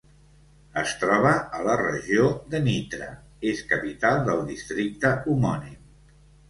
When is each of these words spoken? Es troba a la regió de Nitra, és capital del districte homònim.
Es 0.81 0.93
troba 1.01 1.33
a 1.59 1.59
la 1.67 1.75
regió 1.83 2.31
de 2.55 2.63
Nitra, 2.69 3.13
és 3.53 3.65
capital 3.75 4.27
del 4.31 4.45
districte 4.53 5.15
homònim. 5.33 5.83